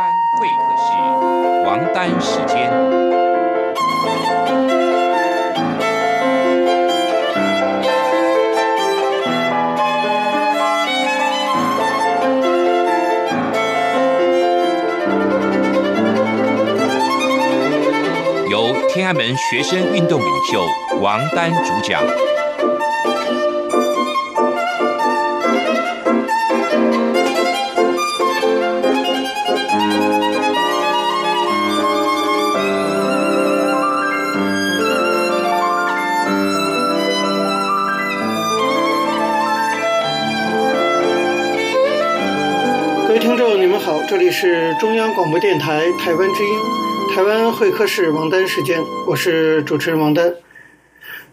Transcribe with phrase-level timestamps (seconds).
[0.00, 0.86] 湾会客室，
[1.66, 2.72] 王丹时间。
[18.48, 20.64] 由天安门学生运动领袖
[21.02, 22.02] 王丹主讲。
[44.10, 46.50] 这里是中央广播电台台湾之音，
[47.14, 50.34] 台湾会客室王丹时间，我是主持人王丹。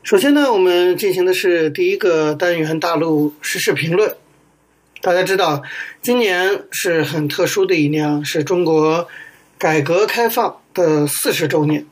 [0.03, 4.15] 首先呢，我们进行的是第一个单元大陆时事评论。
[5.01, 5.63] 大家知道，
[6.03, 9.07] 今年是很特殊的一年，是中国
[9.57, 11.83] 改革开放的四十周年。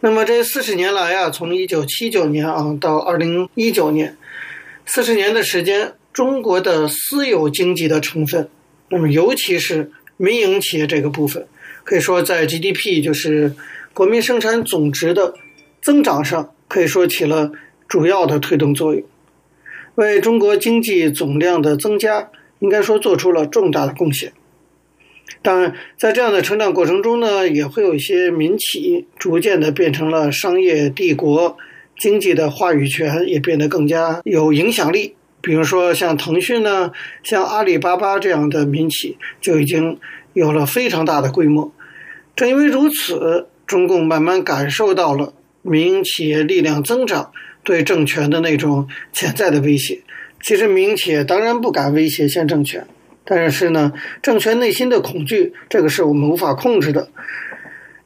[0.00, 4.18] 那么这四十年来啊，从一九七九年啊到二零一九年，
[4.84, 8.50] 四十年的时间，中国的私有经济的成分。
[8.90, 11.46] 那么，尤其是民营企业这个部分，
[11.84, 13.54] 可以说在 GDP，就是
[13.92, 15.34] 国民生产总值的
[15.82, 17.52] 增长上，可以说起了
[17.86, 19.02] 主要的推动作用，
[19.94, 24.32] 为中国经济总量的增加，应该说做出了重大的贡献。
[25.42, 31.56] 当然，在这样的成长过程中呢，也会有一些民企逐渐的变成了商业帝国，
[31.98, 35.14] 经济的话语权也变得更加有影响力。
[35.40, 36.90] 比如说，像腾讯呢，
[37.22, 39.98] 像阿里巴巴这样的民企就已经
[40.32, 41.72] 有了非常大的规模。
[42.34, 50.00] 正因为如此，中共慢慢感受到了民营企业力量增长对政权的那种潜在的威胁。
[50.42, 52.86] 其实，民营企业当然不敢威胁现政权，
[53.24, 57.10] 但是呢，政权内心的恐惧，这个是我们无法控制的。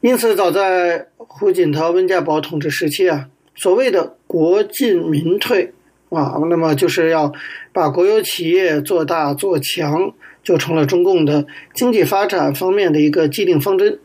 [0.00, 5.72] 因此，早在胡锦涛、温家宝统治时期啊，所谓的“国进民退”。
[6.12, 7.32] 啊，那么就是要
[7.72, 10.12] 把国有企业做大做强，
[10.42, 13.98] 就成了中共的经济发展方面的一个既定方针。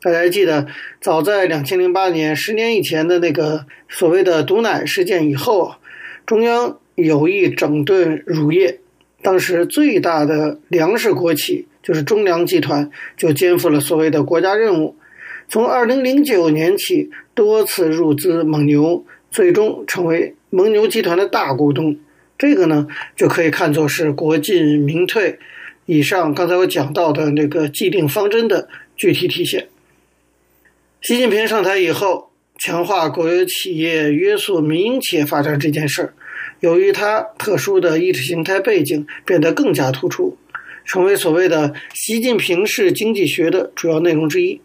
[0.00, 0.66] 大家记得，
[1.00, 5.74] 早在两千零八年，十年以前的那个所谓的毒奶事件以后，
[6.26, 8.78] 中央有意整顿乳业，
[9.20, 14.96] 当时最大的粮食国企就是中粮集团，就肩负了所谓的国家任务，
[15.48, 20.36] 从二零零九年起多次入资蒙牛，最终成为。
[20.54, 21.96] 蒙牛集团的大股东，
[22.36, 22.86] 这个呢
[23.16, 25.38] 就可以看作是国进民退
[25.86, 29.68] 以上刚才我讲到的那个既定方针的具体体现。
[31.00, 36.14] 习近平上台以后，强化国有企业、约束民营企业发展这件事儿，
[36.60, 40.36] 由于他特殊的意识形态背景，变得更加突出，
[40.84, 44.60] 成为所谓的习近平式经济学的主要内容之一。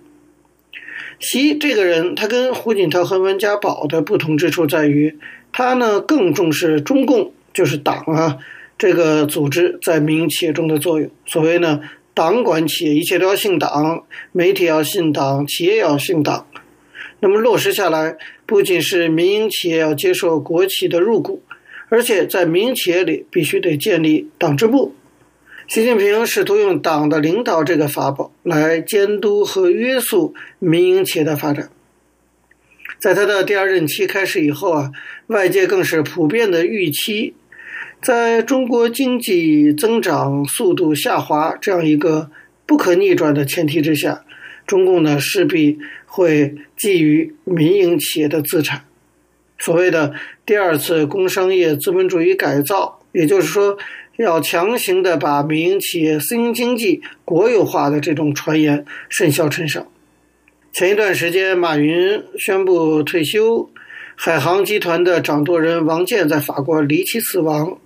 [1.18, 5.18] 习这个人，他跟胡锦涛和温家宝的不同之处在于。
[5.58, 8.38] 他呢更重视中共，就是党啊
[8.78, 11.10] 这个组织在民营企业中的作用。
[11.26, 11.80] 所谓呢，
[12.14, 16.46] 党管企业，一切都要信党，媒体要信党，企业要信党。
[17.22, 21.42] 那么落实下来，不仅是民营企业要接受国企的入股，
[21.90, 24.94] 而且在民营企业里必须得建立党支部。
[25.68, 31.72] 习近平试图用党的领导这个法宝来监督和约束民营企业的发展。
[33.00, 34.92] 在他的第二任期开始以后啊，
[35.28, 37.34] 外界更是普遍的预期，
[38.02, 42.32] 在中国经济增长速度下滑这样一个
[42.66, 44.24] 不可逆转的前提之下，
[44.66, 48.84] 中共呢势必会觊觎民营企业的资产。
[49.60, 50.14] 所谓的
[50.46, 53.78] 第二次工商业资本主义改造，也就是说，
[54.18, 59.88] 要强行的把民营企业、私营经济国有化的这种传言甚嚣尘上。
[60.78, 63.72] 前一段时间，马云宣布退休，
[64.16, 67.80] 海航集团的掌舵人王健在法国离奇死亡。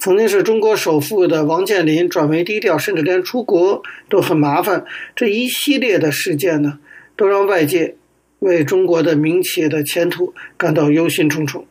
[0.00, 4.84] 曾经是中国首富的王健林转为低调，甚至连出国都很麻烦。
[5.14, 6.80] 这一系列的事件呢，
[7.14, 7.94] 都让外界
[8.40, 11.62] 为中国的民企的前途感到忧心忡忡。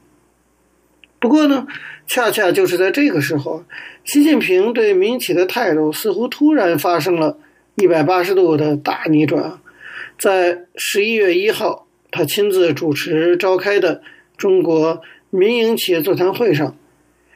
[1.19, 1.68] 不过呢，
[2.08, 3.66] 恰恰就是在这个时候，
[4.06, 7.38] 习近平对民企的态度似乎突然发生了
[7.75, 9.60] 一百八十度的大逆转。
[10.18, 14.02] 在十一月一号，他亲自主持召开的
[14.38, 16.78] 中国民营企业座谈会上，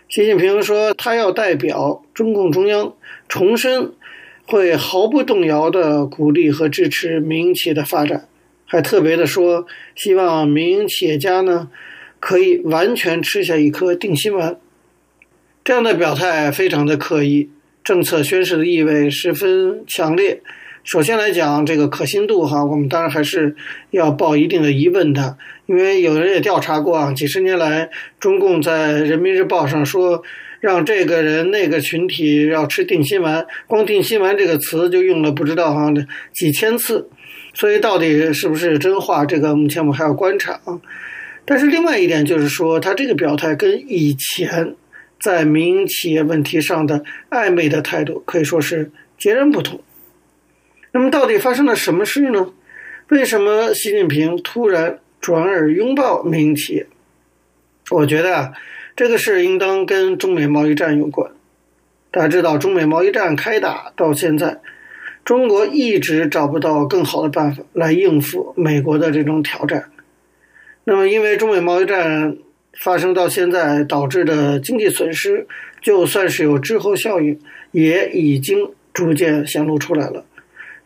[0.07, 2.95] 习近平说，他要代表中共中央
[3.27, 3.93] 重申
[4.45, 8.27] 会毫不动摇地鼓励和支持民营企业的发展，
[8.65, 11.69] 还特别的说，希望民营企业家呢
[12.19, 14.57] 可以完全吃下一颗定心丸。
[15.63, 17.49] 这样的表态非常的刻意，
[17.83, 20.41] 政策宣示的意味十分强烈。
[20.89, 23.55] 首先来讲这个可信度哈，我们当然还是
[23.91, 25.37] 要抱一定的疑问的，
[25.67, 30.23] 因为有人也调查过啊，几十年来中共在人民日报上说
[30.59, 35.93] 让这个人那个群体要吃定心丸，光定心丸这个词就用了不知道哈
[36.33, 37.07] 几千次，
[37.53, 40.81] 所以到底是不是真话，这个目前我们还要观察啊。
[41.45, 44.73] 但是另外一点就是说，他这个表态跟以前
[45.21, 49.79] 在民营企业问题上的暧昧的态度可以说是截然不同。
[50.91, 52.53] 那么到底发生了什么事呢？
[53.09, 56.87] 为什么习近平突然转而拥抱民营企业？
[57.91, 58.51] 我觉得啊，
[58.95, 61.31] 这个事应当跟中美贸易战有关。
[62.11, 64.59] 大家知道，中美贸易战开打到现在，
[65.25, 69.91] 中国一直找不到更好的办法来应付美国的这种挑战。
[70.85, 72.37] 那么，因为中美贸易战
[72.79, 75.47] 发生到现在导致的经济损失，
[75.81, 77.39] 就算是有滞后效应，
[77.71, 80.25] 也已经逐渐显露出来了。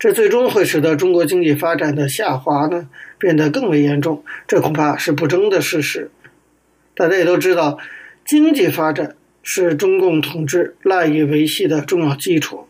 [0.04, 6.12] 这最终会使得中国经济发展的下滑呢，变得更为严重，这恐怕是不争的事实。
[6.94, 7.78] 大家也都知道，
[8.26, 12.68] 经济发展是中共统治赖以维系的重要基础。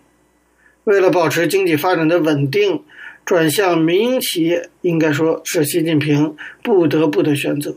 [0.84, 2.84] 为了保持经济发展的稳定，
[3.26, 7.76] 转向民营企业，应该说是习近平不得不的选择。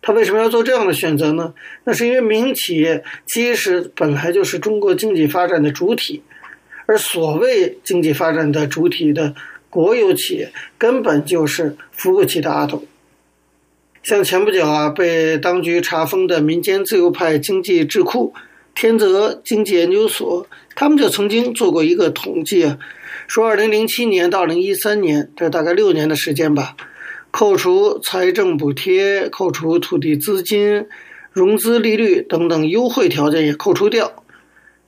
[0.00, 1.52] 他为什么要做这样的选择呢？
[1.82, 6.22] 那是因为民营企业其实本来就是中国经济发展的主体。
[6.88, 9.34] 而所谓经济发展的主体的
[9.68, 12.82] 国有企业，根本就是扶不起的阿斗。
[14.02, 18.32] 像前不久啊，被当局查封的民间自由派经济智库
[18.74, 22.78] 天泽经济研究所，他们就曾经做过一个统计啊，
[23.26, 26.74] 说二零零七年到二零一三年，这大概六年的时间吧，
[27.30, 30.86] 扣除财政补贴、扣除土地资金、
[31.32, 34.24] 融资利率等等优惠条件也扣除掉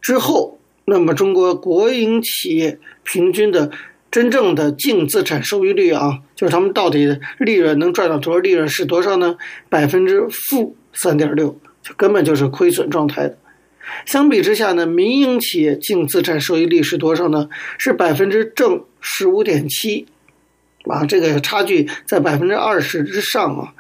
[0.00, 0.56] 之后。
[0.84, 3.70] 那么，中国国营企业平均的
[4.10, 9.36] 真正的净资产收益率啊，就是他们到底利润能赚到多少利润是多少呢？
[9.68, 13.38] 百分之负三点六，就根本就是亏损状态的。
[14.04, 17.48] 相比之下呢，民营企业净资产收益率是多少呢？
[17.78, 20.06] 是百分之正十五点七，
[20.86, 23.74] 啊，这个差距在百分之二十之上啊。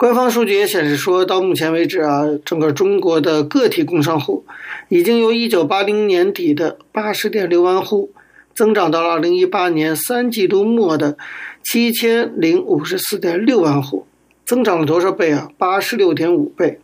[0.00, 4.46] 官方数据也显示说，到目前为止啊，整个中国的个体工商户
[4.88, 8.10] 已经由一九八零年底的八十点六万户，
[8.54, 11.18] 增长到了二零一八年三季度末的
[11.62, 14.06] 七千零五十四点六万户，
[14.46, 15.50] 增长了多少倍啊？
[15.58, 16.80] 八十六点五倍。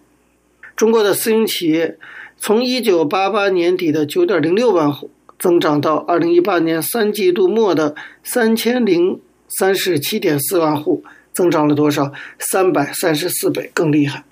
[0.77, 1.97] 中国的私营企业
[2.37, 5.09] 从一九八八年底的九点零六万户，
[5.39, 9.19] 增长到二零一八年三季度末的三千零
[9.49, 11.03] 三十七点四万户。
[11.37, 12.15] 增长了多少？
[12.38, 14.25] 三百三十四倍，更厉害。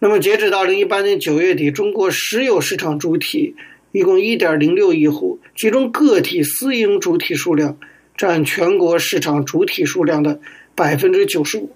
[0.00, 3.54] 那么，截止到二零一八年九月底，中国实有市场主体
[3.92, 7.78] 一共一点零六亿户，其中个体私营主体数量
[8.16, 10.40] 占全国市场主体数量的
[10.74, 11.70] 百分之九十五。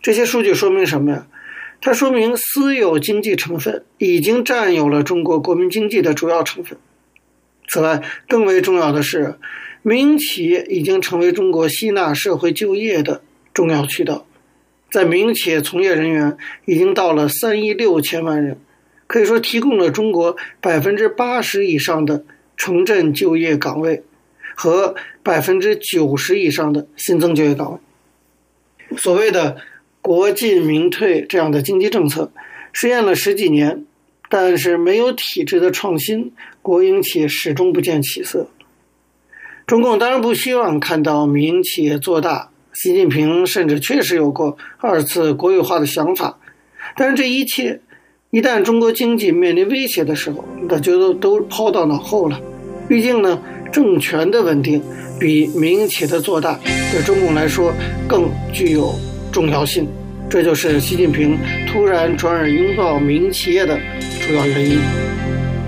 [0.00, 1.26] 这些数据说明什么呀？
[1.82, 6.78] 它说明私有经济成分已经占有了中国国民经济的主要成分。
[7.68, 9.34] 此外，更为重要的是，
[9.82, 13.20] 民营企业已经成为中国吸纳社会就业的
[13.56, 14.26] 重要渠道，
[14.90, 16.36] 在民营企业从业人员
[16.66, 18.58] 已经到了三亿六千万人，
[19.06, 22.22] 可以说提供了中国百分之八十以上的
[22.58, 24.02] 城镇就业岗位
[24.54, 27.78] 和百分之九十以上的新增就业岗位。
[28.98, 29.56] 所谓的
[30.02, 32.30] “国进民退”这样的经济政策
[32.74, 33.86] 实验了十几年，
[34.28, 38.50] 但是没有体制的创新，国营企业始终不见起色。
[39.66, 46.38] 中共当然不希望看到民营企业做大，习近平甚至确实有过二次国有化的想法。
[46.94, 47.80] 但是这一切，
[48.30, 52.38] 一旦中国经济面临威胁的时候，那就都都抛到脑后了。
[52.86, 53.40] 毕竟呢，
[53.72, 54.82] 政权的稳定
[55.18, 56.60] 比民营企业的做大
[56.92, 57.72] 对中共来说
[58.06, 58.94] 更具有
[59.32, 59.88] 重要性。
[60.28, 63.78] 这就是习近平突然转而拥抱民营企业的
[64.20, 64.78] 主要原因。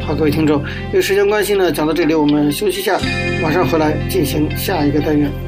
[0.02, 3.00] 好，各位听众，因为时间关系呢，讲到这里，我们休息一下，
[3.42, 5.47] 马上回来进行下一个单元。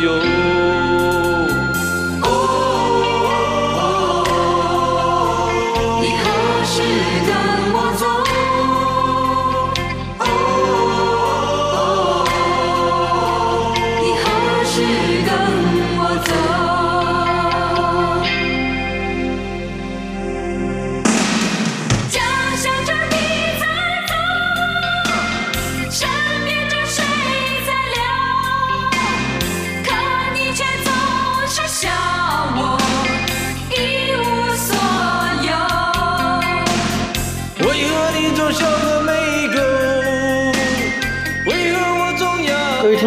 [0.00, 0.27] 各位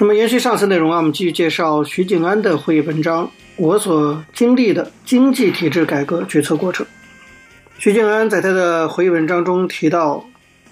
[0.00, 3.28] 那么延续上次内容啊，我们继续介绍徐静安的会议文章。
[3.56, 6.86] 我所经历的经济体制改革决策过程。
[7.78, 10.24] 徐静安在他的回忆文章中提到，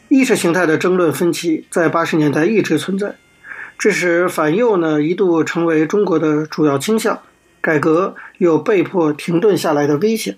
[0.08, 3.16] 意识形态的争论分歧在八十年代一直存在，
[3.76, 7.20] 致使反右呢一度成为中国的主要倾向，
[7.60, 10.36] 改革又被迫停顿下来的危险。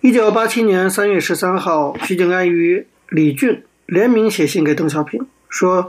[0.00, 5.88] 一九八七年三月十三号，徐静安与李俊联名写信给邓小平，说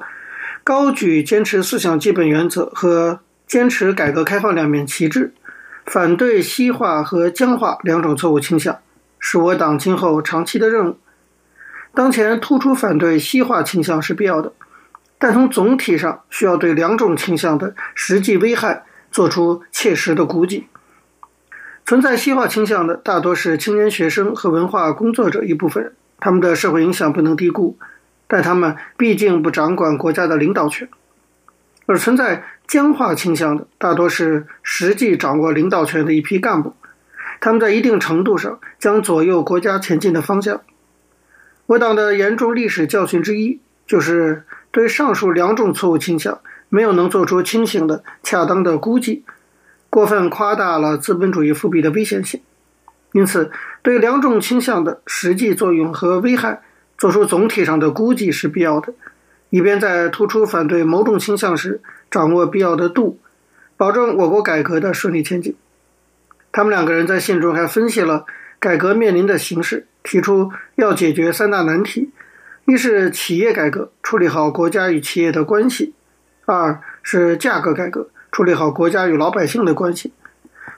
[0.64, 3.20] 高举坚持四项基本原则和。
[3.48, 5.34] 坚持改革开放两面旗帜，
[5.86, 8.80] 反对西化和僵化两种错误倾向，
[9.20, 10.98] 是我党今后长期的任务。
[11.94, 14.54] 当前突出反对西化倾向是必要的，
[15.20, 20.68] 但从总体上需要对两种倾向的实际危害做出切实的估计。
[21.86, 27.78] 存在西化倾向的大多是青年学生和文化工作者一部分人，他们的社会影响不能低估，
[28.32, 30.88] 但他们毕竟不掌管国家的领导权。
[31.86, 36.74] 而存在僵化倾向的，大多是实际掌握领导权的一批干部，
[37.42, 40.62] 他们在一定程度上将左右国家前进的方向。
[41.66, 49.26] 我党的严重历史教训之一，就是对上述两种错误倾向没有能做出清醒的、恰当的估计，
[49.90, 52.40] 过分夸大了资本主义复辟的危险性。
[53.12, 56.62] 因此，对两种倾向的实际作用和危害
[57.02, 58.94] 做出总体上的估计是必要的。
[59.50, 61.82] 以便在突出反对某种倾向时
[62.12, 63.18] 掌握必要的度，
[63.76, 65.56] 保证我国改革的顺利前进。
[66.52, 68.28] 他们两个人在信中还分析了
[68.60, 72.12] 改革面临的形势，提出要解决三大难题：
[72.66, 75.94] 一是企业改革，处理好国家与企业的关系；
[76.46, 80.12] 二是价格改革，处理好国家与老百姓的关系；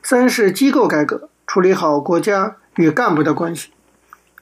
[0.01, 3.71] 三是机构改革，处理好国家与干部的关系。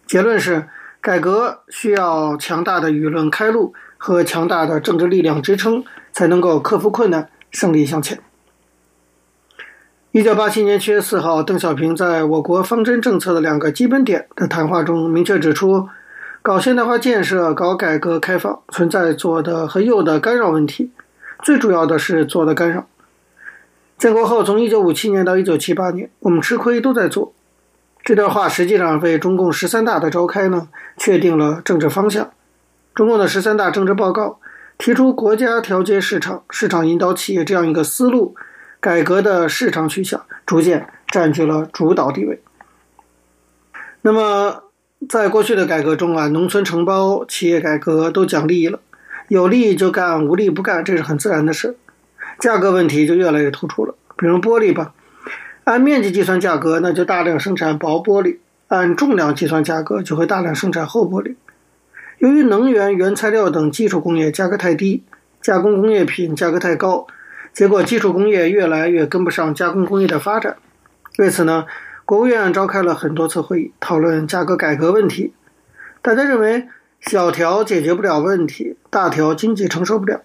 [0.06, 0.68] 结论是，
[1.02, 3.74] 改革需要强大的舆论开路。
[4.04, 8.20] 和强大的政治力量支撑，才能够克服困难，胜利向前。
[10.12, 15.88] 一九八七年七月四号，邓小平在我国方针政策的两个基本点的谈话中，明确指出，
[16.42, 20.90] 搞现代化建设、搞改革开放存在左的和右的干扰问题，
[21.44, 22.88] 最主要的是左的干扰。
[24.00, 27.36] 建国后，从一九五七年到一九七八年，我们吃亏都在做。
[28.04, 32.32] 这段话实际上为中共十三大的召开呢，确定了政治方向。
[32.96, 34.40] 中共的十三大政治报告
[34.78, 38.36] 提出，国家调节市场，市场引导企业这样一个思路，
[38.80, 42.42] 改革的市场取向逐渐占据了主导地位。
[44.02, 44.64] 那么，
[45.08, 48.80] 在过去的改革中啊，农村承包、企业改革都讲利益了，
[49.28, 51.78] 有利就干，无利不干，这是很自然的事。
[52.40, 53.94] 价格问题就越来越突出了。
[54.18, 54.94] 比如玻璃吧，
[55.64, 58.38] 按面积计算价格，那就大量生产薄玻璃；
[58.68, 61.36] 按重量计算价格，就会大量生产厚玻璃。
[62.18, 65.04] 由于能源、原材料等基础工业价格太低，
[65.42, 67.08] 加工工业品价格太高，
[67.54, 70.58] 结果基础工业越来越跟不上加工工业的发展。
[71.18, 71.66] 为此呢，
[72.06, 75.34] 国务院召开了很多次会议，讨论价格改革问题。
[76.02, 76.68] 大家认为，
[77.00, 80.22] 小调解决不了问题，大调经济承受不了。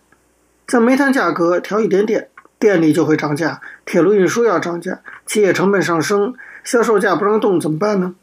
[0.68, 6.34] 像煤炭价格调一点点，电力就会涨价，铁路运输要涨价，企业成本上升，
[6.64, 8.14] 销售价不让动，怎么办呢？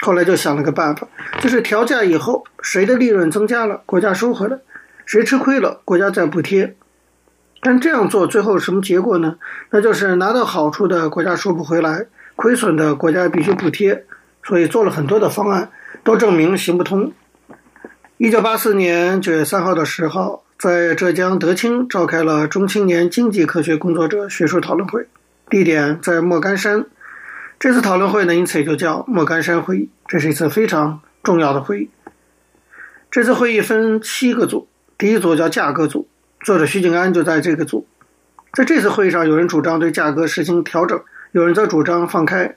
[0.00, 1.06] 后来就想了个办法，
[1.40, 4.56] 就是调价以后，谁的利润增加了，国家收回来；
[5.06, 6.74] 谁吃亏了，国家再补贴。
[7.60, 9.36] 但这样做最后什么结果呢？
[9.70, 14.04] 那就是拿到好处的国家收不回来，亏损的国家必须补贴。
[14.42, 15.70] 所以做了很多的方案，
[16.02, 17.12] 都证明行不通。
[18.16, 25.08] 一九八四年九月三号到十号，在浙江德清召开了中青年经济科学工作者学术讨论会，
[25.50, 26.86] 地点在莫干山。
[27.58, 29.90] 这次讨论会呢，因此也就叫莫干山会议。
[30.06, 31.90] 这是一次非常重要的会议。
[33.10, 36.06] 这次会议分七个组，第一组叫价格组，
[36.44, 37.88] 作者徐景安就在这个组。
[38.52, 41.02] 在这次会议上，有人主张对价格实行调整，
[41.32, 42.54] 有人则主张放开。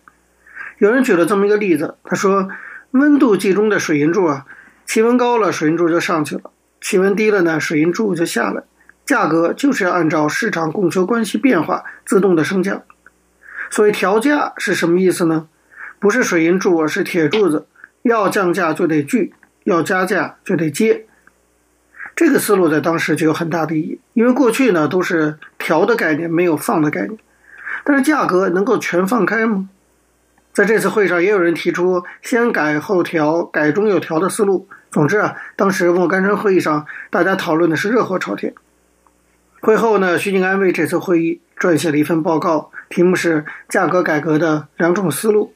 [0.78, 2.50] 有人举了这么一个例子，他说：
[2.92, 4.46] 温度计中的水银柱啊，
[4.86, 6.52] 气温高了，水银柱就上去了；
[6.86, 8.62] 气温低了呢，水银柱就下来。
[9.08, 12.84] 价格就是要按照市场供求关系变化自动的升降。
[13.72, 15.48] 所以调价是什么意思呢？
[15.98, 17.66] 不是水银柱，而是铁柱子。
[18.04, 21.08] 要降价就得锯，要加价就得接。
[22.16, 27.18] 这个思路在当时就有很大的意义，因为过去呢都是调的概念，没有放的概念。
[27.84, 29.70] 但是价格能够全放开吗？
[30.54, 34.70] 在这次会上，也有人提出先改后调、改中有调的思路。
[34.96, 38.54] 总之啊，当时莫干山会议上，大家讨论的是热火朝天。
[39.60, 45.48] 会后呢，徐景安为这次会议撰写了一份报告，题目是《价格改革的两种思路》。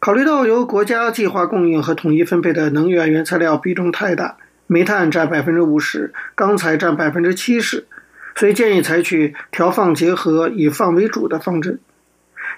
[0.00, 7.86] 考虑到由国家计划供应和统一分配的能源原材料比重太大，煤炭占百分之五十，钢材占百分之七十，
[8.34, 11.78] 所以建议采取调放结合、以放为主的方针。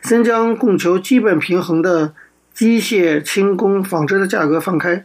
[0.01, 2.15] 先将供求基本平衡的
[2.55, 5.05] 机械、轻工、纺织的价格放开，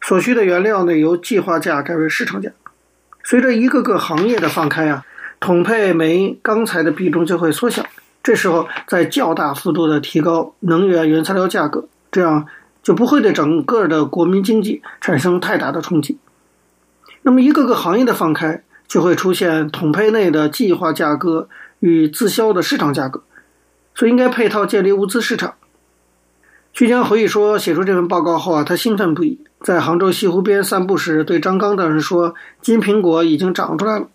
[0.00, 2.50] 所需的原料呢，由计划价改为市场价。
[3.22, 5.04] 随着一个个行业的放开啊，
[5.38, 7.84] 统配煤、钢材的比重就会缩小。
[8.22, 12.46] 这时候再较大幅度的提高能源原材料价格，这样
[12.82, 16.18] 就不会对整个的国民经济产生太大的冲击。
[17.22, 23.22] 那么一个个行业的放开，就会出现统配内的计划价格与自销的市场价格。
[23.94, 25.54] 所以应该配套建立物资市场。
[26.72, 34.08] 徐江回忆说，写出这份报告后啊，他兴奋不已，在杭州西湖边散步时，对张刚等人说：“金苹果已经长出来了。”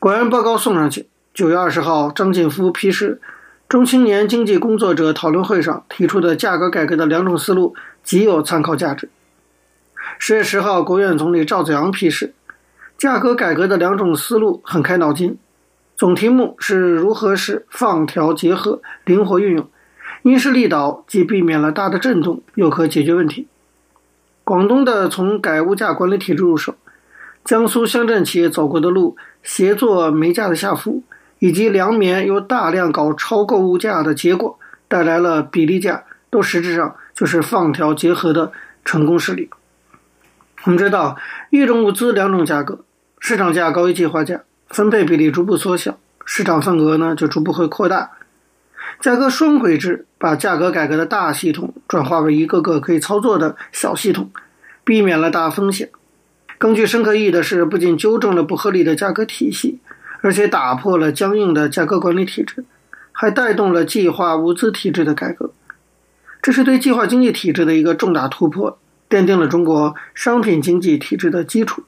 [0.00, 3.20] 果然，报告送上去，九月二十号，张锦夫批示，
[3.68, 9.10] 中青年经济工作者讨论会上提出的价格改革的两种思路极有参考价值。
[10.18, 12.32] 十月十号，国务院总理赵紫阳批示，
[12.96, 15.36] 价格改革的两种思路很开脑筋。
[15.98, 19.68] 总题目是如何使放调结合灵活运用，
[20.22, 23.46] 因势利导，既避免了大的震动，又可解决问题。
[24.50, 26.74] 广东的从改物价管理体制入手，
[27.44, 31.04] 江苏乡镇企业走过的路，协作煤价的下浮，
[31.38, 34.58] 以及粮棉又大量搞超购物价的结果，
[34.88, 38.50] 带来了比例价，都实质上就是放调结合的
[38.84, 39.48] 成功事例。
[40.64, 41.16] 我们知道，
[41.50, 42.80] 一种物资两种价格，
[43.20, 44.40] 市场价高于计划价。
[44.68, 48.10] 分配比例逐步缩小，市场份额呢就逐步会扩大。
[49.00, 54.30] 价格双轨制把价格改革的大系统转化为一个个可以操作的小系统，
[54.84, 55.88] 避免了大风险。
[56.58, 59.78] 更具深刻意义的是，不仅纠正了不合理的价格体系，
[60.20, 62.66] 而且打破了僵硬的价格管理体制，
[63.12, 65.52] 还带动了计划物资体制的改革。
[66.42, 71.84] 这是对计划经济体制的一个重大突破，奠定了中国商品经济体制的基础。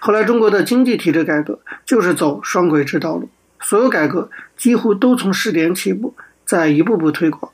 [0.00, 3.30] 后来，中国的经济体制改革就是走双轨制道路，
[3.66, 7.50] 所有改革几乎都从试点起步，再一步步推广。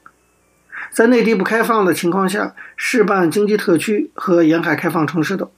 [0.91, 5.49] 在内地不开放的情况下，试办经济特区和沿海开放城市等。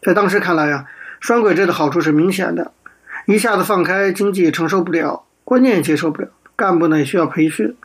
[0.00, 0.84] 在当时看来啊，
[1.18, 2.72] 双轨制的好处是明显的：
[3.26, 7.76] 一下子放开，经济承受不了，观念也接受不了，干部呢也需要培训。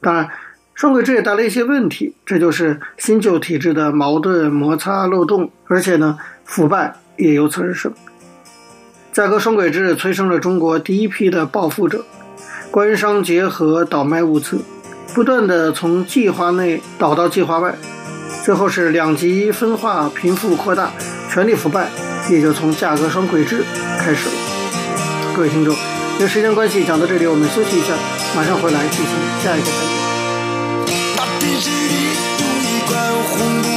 [0.00, 0.28] 当然，
[0.74, 6.96] 双轨制也带来一些问题，这就是新旧体制的矛盾、摩擦、漏洞，而且呢，腐败。
[7.18, 7.94] 也由此而生。
[9.16, 12.04] 价格双轨制催生了中国第一批的暴富者，
[12.70, 14.60] 官商结合倒卖物资，
[15.14, 17.74] 不断地从计划内倒到计划外，
[18.44, 20.90] 最后是两极分化、贫富扩大、
[21.32, 21.88] 权力腐败，
[22.28, 23.64] 也就从价格双轨制
[23.98, 24.34] 开始了。
[25.34, 25.74] 各位听众，
[26.18, 27.94] 因为时间关系讲到这里，我们休息一下，
[28.36, 29.06] 马上回来进行
[29.42, 29.66] 下一个
[31.16, 31.26] 环
[33.64, 33.75] 节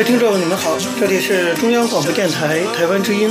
[0.01, 3.29] 位听众，你们好，这里是中央广播电台台湾之音，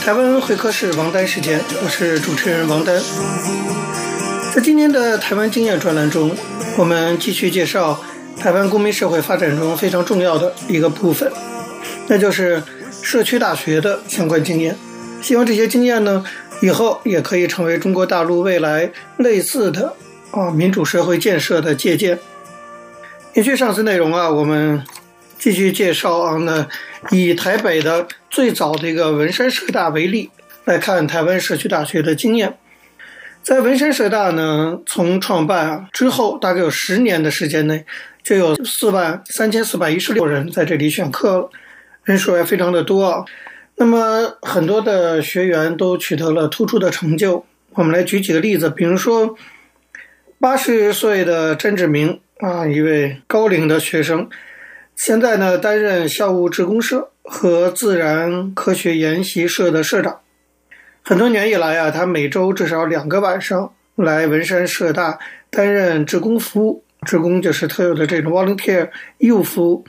[0.00, 3.00] 台湾会客室王丹时间，我是主持人王丹。
[4.52, 6.34] 在今天的台湾经验专栏中，
[6.76, 8.00] 我们继续介绍
[8.36, 11.30] 台湾公民社会发展中非常重要的一个部分，
[12.08, 12.60] 那就是
[13.00, 14.76] 社区大学的相关经验。
[15.22, 16.24] 希望这些经验呢，
[16.60, 19.94] 以后也可以成为中国大陆未来类似的
[20.32, 22.18] 啊民主社会建设的借鉴。
[23.34, 24.82] 延续上次内容啊，我们。
[25.38, 26.66] 继续介绍啊，那
[27.10, 30.30] 以台北的最早的一个文山社大为例，
[30.64, 32.58] 来看台湾社区大学的经验。
[33.40, 37.84] 在文山社大呢，从创办啊之后，大概有十年的时间内，
[38.22, 41.48] 就有四万三千四百一十六人在这里选课，
[42.02, 43.24] 人数也非常的多啊。
[43.76, 47.46] 那么很多的学员都取得了突出的成就。
[47.74, 49.36] 我们来举几个例子，比如说
[50.40, 54.28] 八十岁的詹志明啊，一位高龄的学生。
[54.98, 60.18] 现在呢，担任校务志工社和自然科学研习社的社长。
[61.02, 66.82] 很多年以来啊，他每周至少两个晚上来文山社大担任志工服务。
[67.06, 69.84] 志工就是特有的这种 volunteer 义务服务。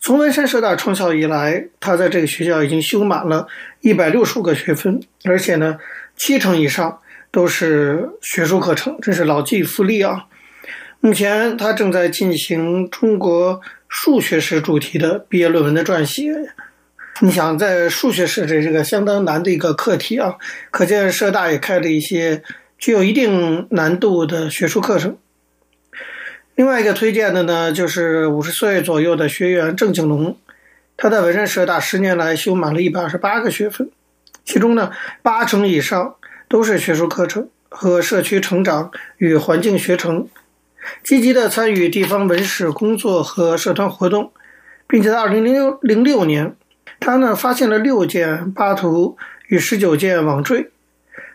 [0.00, 3.46] 从文山社大创校以来，他在这个学校已经修满了
[3.82, 5.76] 一百六十五个学分，而且呢，
[6.16, 7.00] 七成以上
[7.30, 10.24] 都是学术课程，这是老骥伏枥啊。
[11.00, 13.60] 目前他正在进行中国。
[13.90, 16.32] 数学史主题的毕业论文的撰写，
[17.22, 20.36] 你想在数学史这这个相当难的一个课题啊，
[20.70, 22.44] 可见社大也开了一些
[22.78, 25.18] 具有一定难度的学术课程。
[26.54, 30.38] 另外一个推荐的呢，就是五十岁左右的学员郑景龙，
[30.96, 33.90] 他在文山社大十年来修满了一百二十八个学分，
[34.44, 36.14] 其中呢八成以上
[36.48, 40.28] 都是学术课程和社区成长与环境学程。
[41.02, 44.32] 积极地参与地方文史工作和社团活动，
[44.88, 46.56] 并且在二零零六零六年，
[46.98, 49.16] 他呢发现了六件巴图
[49.48, 50.70] 与十九件网坠，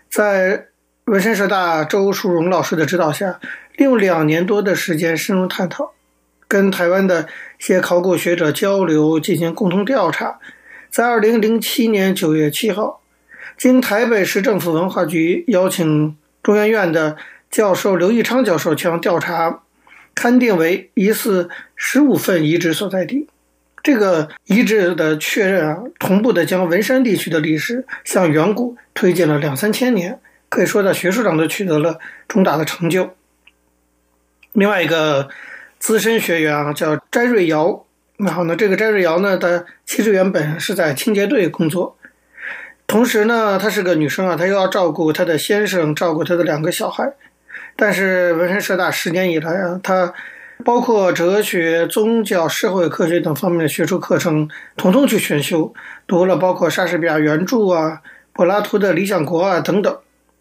[0.10, 0.66] 在
[1.06, 3.40] 文山社大周树荣老师的指导下，
[3.76, 5.92] 利用两年多的时间深入探讨，
[6.48, 7.28] 跟台湾的
[7.60, 10.40] 一些考古学者交流，进行共同调查，
[10.90, 13.02] 在二零零七年九月七号，
[13.58, 17.18] 经台北市政府文化局邀请中研院的。
[17.56, 19.62] 教授刘义昌教授将调查
[20.14, 23.30] 勘定为疑似十五份遗址所在地。
[23.82, 33.16] 这个遗址的确认啊，同步的将文山地区的历史向远古推进了两三千年，可以说在学术上都取得了重大的成就。
[34.52, 35.30] 另外一个
[35.80, 37.86] 资深学员啊，叫詹瑞瑶。
[38.18, 41.98] 然后呢，这个詹瑞瑶呢，她其实原本是在清洁队工作，
[42.86, 47.14] 同时呢，她是个女生啊，她又要照顾她的先生，照顾她的两个小孩。
[47.76, 50.14] 但是文山社大十年以来啊，他
[50.64, 55.74] 包括哲学、宗教、社会科学等方面的学术课程，统统去选修，
[56.08, 59.98] 读了包括莎士比亚原著啊、柏拉图的《理想国》啊等等。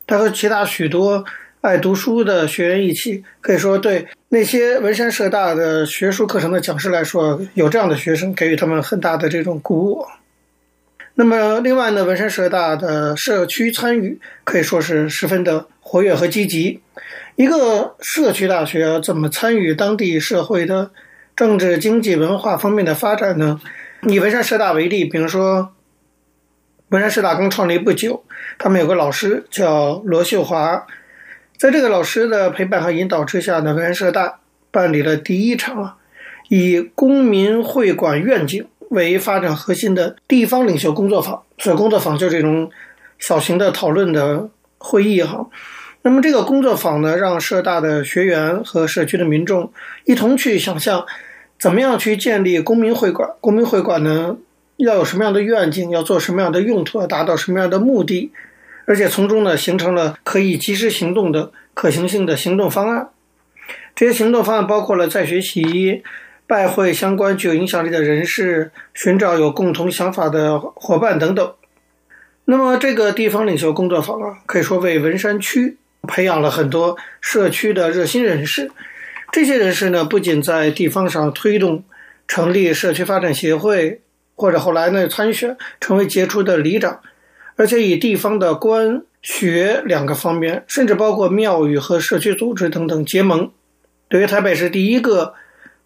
[0.07, 1.25] 他和其他许多
[1.61, 10.07] 爱读书的学员一起，可以说对那些文山社大的学术课程的讲师来说，有这样的学生给予他们很大的这种鼓舞。
[11.17, 16.81] 那么，另外呢，文山社大的社区参与可以说是十分的活跃和积极。
[17.37, 20.91] 一个社区大学怎么参与当地社会的
[21.37, 23.61] 政治、经济、文化方面的发展呢？
[24.09, 25.73] 以文山社大为例，比如说
[26.89, 28.25] 文山社大刚创立不久，
[28.59, 30.85] 他们有个老师叫罗秀华，
[31.57, 34.41] 在这个老师的陪伴和引导之下呢，文山社大
[34.73, 35.97] 办理了第一场，
[36.49, 41.43] 以公民会馆愿景为发展核心的地方领袖工作坊。
[41.59, 42.71] 所以工作坊就是这种
[43.19, 45.47] 小型的讨论的会议哈。
[46.03, 49.73] 那么这个工作坊呢，让社大的学员和社区的民众
[50.05, 51.07] 一同去想象，
[51.59, 53.31] 怎么样去建立公民会馆。
[53.41, 54.37] 公民会馆呢，
[54.77, 58.31] 要有什么样的愿景，要做什么样的用途，要达到什么样的目的，
[58.85, 63.09] 而且从中呢，形成了可以及时行动的可行性的行动方案。
[63.97, 66.03] 这些行动方案包括了在学习、
[66.47, 71.55] 拜会相关具有影响力的人士、寻找有共同想法的伙伴等等。
[72.45, 75.77] 那么这个地方领袖工作坊啊，可以说为文山区。
[76.07, 78.71] 培养了很多社区的热心人士，
[79.33, 81.83] 这些人士呢，不仅在地方上推动
[82.29, 84.03] 成立社区发展协会，
[84.35, 87.01] 或者后来呢参选成为杰出的里长，
[87.57, 93.51] 而且以地方的官学两个方面，甚至包括庙宇和社区组织等等结盟。
[94.11, 95.33] 对于台北市第一个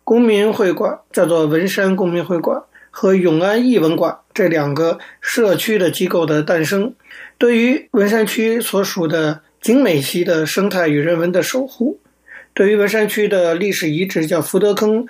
[0.09, 6.95] 公民会馆，叫做文山公民会馆和永安艺文馆这两个社区的机构的诞生，
[7.37, 9.43] 对于文山区所属的。
[9.61, 11.99] 景美溪的生态与人文的守护，
[12.55, 15.05] 对于文山区的历史遗址叫福德坑，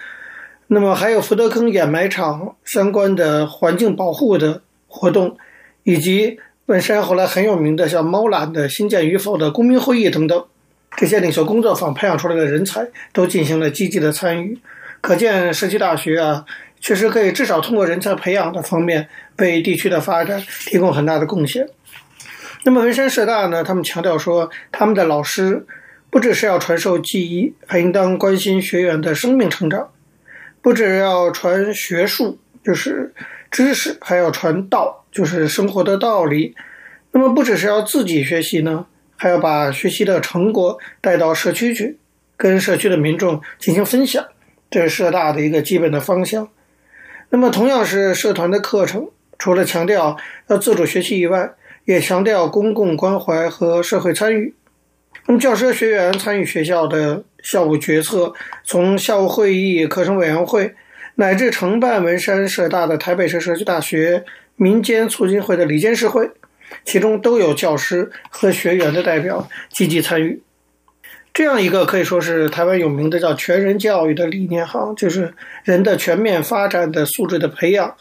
[0.69, 5.37] 那么还有福德坑掩埋场相关的环境保护的活动，
[5.83, 10.43] 以及文山后来很有名的像猫缆的新建与否的公民会议等等，
[10.97, 14.59] 这些领袖工作坊培养出来的人才都进行了积极的参与，
[15.01, 16.45] 可见社区大学啊，
[16.81, 19.09] 确实可以至少通过人才培养的方面，
[19.39, 21.69] 为地区的发展提供很大的贡献。
[22.65, 25.65] 那么文山社大呢，他们强调说，他们的老师
[26.11, 29.91] 不只是要传授技艺，还应当关心学员的生命成长。
[30.61, 33.15] 不只要传学术，就是
[33.51, 36.55] 知识，还要传道，就是生活的道理。
[37.13, 41.97] 那么，不只是要自己学习呢，还要把学习的成果带到社区去，
[42.37, 44.27] 跟社区的民众进行分享。
[44.71, 46.49] 这是社大的一个基本的方向。
[47.31, 50.17] 那么，同样是社团的课程，除了强调
[50.49, 51.51] 要自主学习以外，
[51.85, 54.55] 也强调公共关怀和社会参与。
[55.27, 58.33] 那么，教师学员参与学校的校务决策，
[58.65, 60.75] 从校务会议、课程委员会，
[61.17, 64.25] 乃至承办文山社大的台北市社区大学
[64.57, 66.31] 民间促进会的理监事会，
[66.85, 70.43] 其中都有教师和学员的代表积极参与。
[71.39, 77.95] 这样一个可以说是台湾有名的叫全人教育的理念，哈，就是人的全面发展的素质的培养。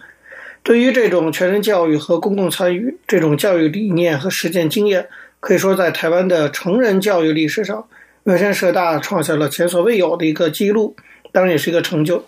[0.63, 5.07] 对于这种全人教育和公共参与这种教育理念和实践经验，
[5.39, 7.87] 可以说在台湾的成人教育历史上，
[8.23, 10.95] 文山社大创下了前所未有的一个记录，
[11.31, 12.25] 当然也是一个成就。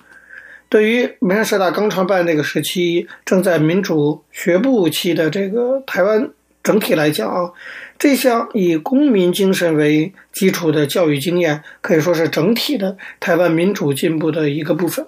[0.70, 6.30] 对于文山社大刚创办那个时期，正在民主学步期的这个台湾
[6.62, 7.50] 整体来讲啊，
[8.00, 15.06] 这项以公民精神为基础的教育经验，可以说是整体的台湾民主进步的一个部分。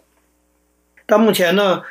[1.07, 1.83] 到目前呢，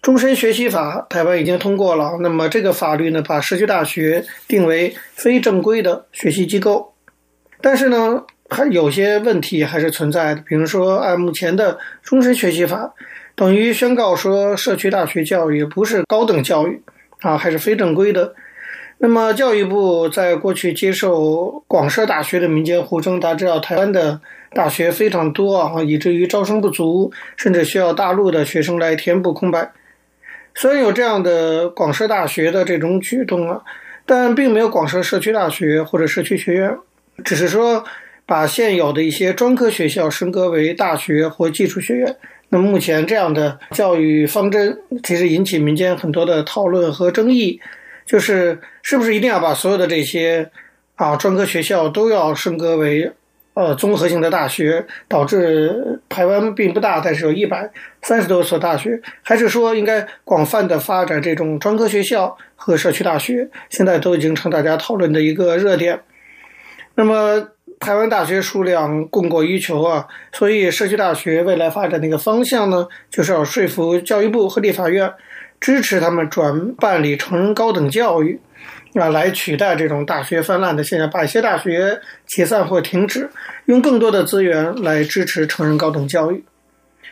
[0.00, 6.94] 终身学习法台湾已经通过了，那么这个法律呢，把社区大学定为非正规的学习机构。
[7.60, 12.94] 但是呢，还有些问题还是存在的，比如说按目前的终身学习法，
[13.34, 16.80] 等于宣告说社区大学教育不是高等教育
[17.22, 18.36] 啊，还是非正规的。
[18.98, 24.20] 那么教育部在过去接受广设大学的民间呼声，大家知道台湾的。
[24.54, 29.70] 大学非常多啊，以至于招生不足，甚至需要大陆的学生来填补空白。
[30.54, 33.60] 虽然有这样的广设大学的这种举动啊，
[34.06, 36.74] 但并没有广设社区大学或者社区学院，
[37.22, 37.84] 只是说
[38.24, 42.16] 把现有的一些专科学校升格为大学或技术学院。
[42.48, 47.60] 那么目前这样的教育方针，其实引起民间很多的讨论和争议，
[48.06, 50.50] 就是是不是一定要把所有的这些
[50.94, 53.12] 啊专科学校都要升格为。
[53.58, 57.70] 呃，综合性的大学导致台湾并不大，但是有一百
[58.02, 63.48] 三十多所大学，还是说应该广泛的发展这种专科学校和社区大学？
[63.70, 65.98] 现在都已经成大家讨论的一个热点。
[66.96, 67.48] 那么，
[67.80, 75.10] 台湾大学数量供过于求啊，所以社区大学未来发展的一个方向呢，就是要说服教育部和立法院
[75.60, 78.40] 支持他们转办理成人高等教育。
[78.94, 83.28] 啊，来取代这种大学泛滥的现象，把一些大学解散或停止，
[83.66, 86.42] 用更多的资源来支持成人高等教育。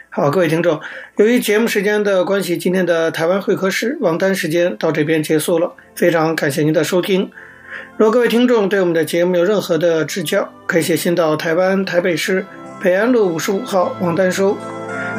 [0.08, 0.80] 好，各位听众，
[1.16, 5.74] 由于节目时间的关系，今天的台湾会客室王丹时间到这边结束了。
[5.94, 7.30] 非常感谢您的收听。
[7.98, 12.46] 如果各位听众对我们的节目有任何的指教，可以写信到台湾台北市
[12.82, 14.56] 北安路五十五号王丹收。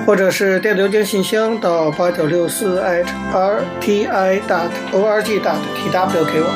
[0.06, 6.48] 或者是电子邮件信箱到八九六四 at r t i dot o r g dot t w 给我，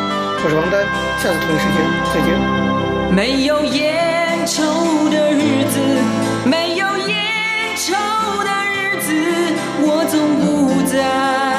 [0.43, 0.85] 我是王丹，
[1.17, 1.81] 下次同一时间
[2.13, 2.29] 再见。
[3.12, 4.62] 没有烟抽
[5.09, 5.79] 的日子，
[6.45, 7.17] 没有烟
[7.75, 7.91] 抽
[8.43, 9.09] 的日子，
[9.81, 11.58] 我总不在